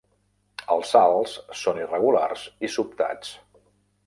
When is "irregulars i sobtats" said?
1.83-3.37